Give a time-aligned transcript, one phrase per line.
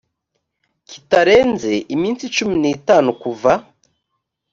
[0.89, 3.51] kitarenze iminsi cumi n itanu kuva